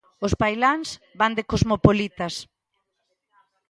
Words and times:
Os 0.25 0.33
pailáns 0.41 0.87
van 1.19 1.35
de 1.37 1.43
cosmopolitas. 1.51 2.33